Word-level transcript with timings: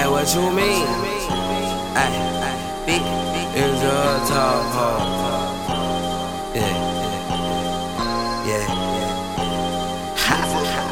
Hey, 0.00 0.08
what 0.08 0.34
you 0.34 0.40
mean? 0.56 0.88
Hey, 1.92 2.08
big 2.86 3.04
is 3.52 3.82
a 3.84 4.16
tall. 4.32 4.64
Yeah, 6.56 6.72
yeah. 8.48 8.64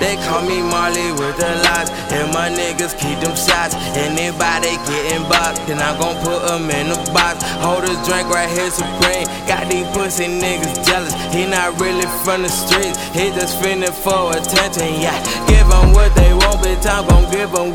They 0.00 0.16
call 0.24 0.40
me 0.48 0.62
Marley 0.62 1.12
with 1.12 1.36
the 1.36 1.52
locks, 1.68 1.90
and 2.16 2.32
my 2.32 2.48
niggas 2.48 2.96
keep 2.98 3.20
them 3.20 3.36
shots. 3.36 3.74
Anybody 3.92 4.80
getting 4.88 5.28
boxed, 5.28 5.66
then 5.66 5.80
I'm 5.80 6.00
gon' 6.00 6.16
put 6.24 6.40
them 6.48 6.70
in 6.70 6.88
a 6.88 6.96
box. 7.12 7.44
Hold 7.60 7.84
a 7.84 7.92
drink 8.08 8.32
right 8.32 8.48
here, 8.48 8.70
Supreme. 8.70 9.28
Got 9.46 9.68
these 9.68 9.86
pussy 9.92 10.28
niggas 10.32 10.80
jealous. 10.86 11.12
He 11.28 11.44
not 11.44 11.78
really 11.78 12.08
from 12.24 12.40
the 12.40 12.48
streets, 12.48 12.96
he 13.12 13.28
just 13.36 13.60
finna 13.60 13.92
for 13.92 14.32
attention. 14.32 14.96
Yeah, 14.96 15.20
give 15.46 15.68
them 15.68 15.92
what 15.92 16.14
they 16.14 16.32
want, 16.32 16.64
bitch. 16.64 16.86
I'm 16.88 17.06
gon' 17.06 17.30
give 17.30 17.52
them 17.52 17.74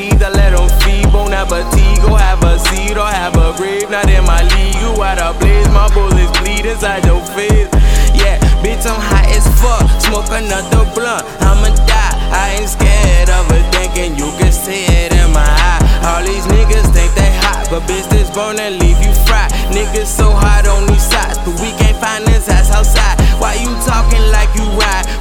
teeth. 0.00 0.22
I 0.24 0.30
let 0.32 0.56
him 0.56 0.68
feed, 0.80 1.12
bon 1.12 1.32
appetit. 1.32 2.00
Go 2.00 2.16
have 2.16 2.42
a 2.44 2.58
seat 2.58 2.96
or 2.96 3.06
have 3.06 3.36
a 3.36 3.52
grave. 3.56 3.90
Not 3.90 4.08
in 4.08 4.24
my 4.24 4.40
league, 4.56 4.76
you 4.80 4.90
out 5.02 5.20
of 5.20 5.36
blaze. 5.38 5.68
My 5.68 5.92
bullets 5.92 6.32
bleed 6.40 6.64
inside 6.64 7.04
your 7.04 7.20
face. 7.36 7.68
Yeah, 8.16 8.40
bitch, 8.64 8.84
I'm 8.88 8.96
high 8.96 9.28
as 9.36 9.44
fuck. 9.60 9.84
Smoke 10.00 10.32
another 10.32 10.88
blunt, 10.96 11.24
I'ma 11.44 11.68
die. 11.84 12.14
I 12.32 12.56
ain't 12.56 12.70
scared 12.70 13.28
of 13.28 13.44
a 13.52 13.60
thinking 13.76 14.16
you 14.16 14.32
can 14.40 14.52
see 14.52 14.88
it 14.88 15.12
in 15.12 15.28
my 15.32 15.44
eye. 15.44 15.82
All 16.08 16.24
these 16.24 16.46
niggas 16.48 16.88
think 16.96 17.12
they 17.14 17.32
hot, 17.44 17.68
but 17.68 17.82
bitch, 17.84 18.08
this 18.08 18.30
burn 18.32 18.56
leave 18.56 19.00
you 19.04 19.12
fried. 19.28 19.52
Niggas 19.76 20.08
so 20.08 20.30
hot 20.32 20.66
on 20.66 20.86
these 20.86 21.04
sides, 21.04 21.38
but 21.44 21.54
we 21.60 21.70
can't 21.76 21.98
find 22.00 22.24
this 22.26 22.48
ass 22.48 22.72
outside. 22.72 23.20
Why 23.40 23.54
you 23.54 23.72
talking 23.84 24.24
like? 24.32 24.39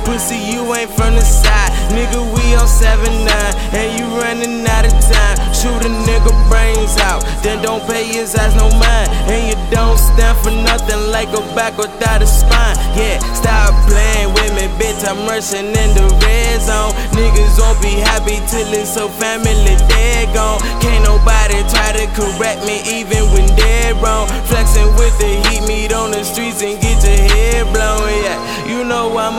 Pussy, 0.09 0.41
you 0.41 0.65
ain't 0.73 0.89
from 0.89 1.13
the 1.13 1.21
side. 1.21 1.69
Nigga, 1.93 2.17
we 2.33 2.55
on 2.57 2.65
7 2.67 2.97
9, 2.97 3.29
and 3.77 3.89
you 3.93 4.09
running 4.17 4.65
out 4.65 4.81
of 4.81 4.93
time. 5.05 5.37
Shoot 5.53 5.85
a 5.85 5.91
nigga 6.01 6.33
brains 6.49 6.97
out, 7.05 7.21
then 7.43 7.61
don't 7.61 7.85
pay 7.85 8.09
his 8.09 8.33
ass 8.33 8.55
no 8.57 8.73
mind. 8.81 9.09
And 9.29 9.53
you 9.53 9.57
don't 9.69 9.99
stand 9.99 10.33
for 10.41 10.49
nothing 10.49 11.11
like 11.13 11.29
a 11.29 11.45
back 11.53 11.77
without 11.77 12.23
a 12.23 12.25
spine. 12.25 12.73
Yeah, 12.97 13.21
stop 13.37 13.69
playing 13.85 14.33
with 14.33 14.49
me, 14.57 14.65
bitch. 14.81 15.05
I'm 15.05 15.29
rushing 15.29 15.69
in 15.77 15.89
the 15.93 16.09
red 16.25 16.57
zone. 16.61 16.89
Niggas 17.13 17.61
won't 17.61 17.77
be 17.77 18.01
happy 18.01 18.41
till 18.49 18.65
it's 18.73 18.89
so 18.89 19.09
family 19.09 19.77
dead 19.93 20.33
gone. 20.33 20.57
Can't 20.81 21.05
nobody 21.05 21.61
try 21.69 21.93
to 21.93 22.09
correct 22.17 22.65
me, 22.65 22.81
even 22.97 23.29
when 23.29 23.45
they're 23.53 23.93
wrong. 24.01 24.25
Flexing 24.49 24.89
with 24.97 25.13
the 25.21 25.37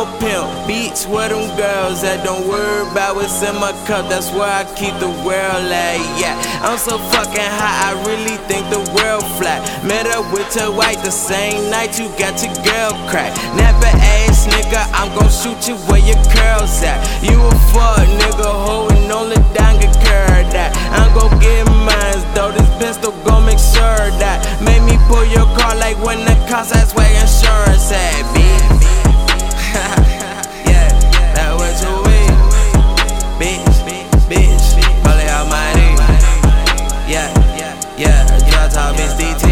A 0.00 0.06
pimp. 0.16 0.48
Beach 0.66 1.04
where 1.12 1.28
them 1.28 1.44
girls 1.60 2.00
that 2.00 2.24
Don't 2.24 2.48
worry 2.48 2.88
about 2.88 3.16
what's 3.16 3.42
in 3.44 3.52
my 3.60 3.76
cup. 3.84 4.08
That's 4.08 4.32
where 4.32 4.48
I 4.48 4.64
keep 4.72 4.96
the 4.96 5.12
world 5.20 5.68
at. 5.68 6.00
Yeah, 6.16 6.40
I'm 6.64 6.78
so 6.80 6.96
fucking 7.12 7.52
high. 7.60 7.92
I 7.92 8.00
really 8.08 8.40
think 8.48 8.64
the 8.72 8.80
world 8.96 9.28
flat. 9.36 9.60
Met 9.84 10.08
up 10.08 10.24
with 10.32 10.48
your 10.56 10.72
white 10.72 11.04
the 11.04 11.12
same 11.12 11.68
night 11.68 12.00
you 12.00 12.08
got 12.16 12.40
your 12.40 12.56
girl 12.64 12.96
cracked. 13.12 13.36
Never 13.60 13.92
ass 14.24 14.48
nigga, 14.48 14.88
I'm 14.96 15.12
gon' 15.12 15.28
shoot 15.28 15.68
you 15.68 15.76
where 15.84 16.00
your 16.00 16.20
curls 16.32 16.80
at. 16.80 16.96
You 17.20 17.36
a 17.36 17.52
fuck 17.68 18.00
nigga 18.24 18.48
holding 18.48 19.12
on 19.12 19.28
the 19.28 19.40
down 19.52 19.80
get 19.80 19.92
Hot 38.72 38.74
Top 38.74 38.96
Miss 38.96 39.14
DT. 39.14 39.50